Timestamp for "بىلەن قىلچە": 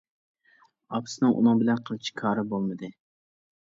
1.63-2.19